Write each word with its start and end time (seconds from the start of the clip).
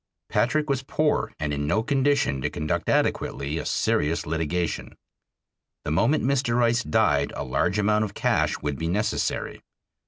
Patrick 0.29 0.67
was 0.67 0.81
poor 0.81 1.31
and 1.39 1.53
in 1.53 1.67
no 1.67 1.83
condition 1.83 2.41
to 2.41 2.49
conduct 2.49 2.89
adequately 2.89 3.59
a 3.59 3.67
serious 3.67 4.25
litigation. 4.25 4.97
The 5.85 5.91
moment 5.91 6.23
Mr. 6.23 6.57
Rice 6.57 6.81
died 6.83 7.31
a 7.35 7.43
large 7.43 7.77
amount 7.77 8.05
of 8.05 8.15
cash 8.15 8.57
would 8.63 8.79
be 8.79 8.87
necessary. 8.87 9.61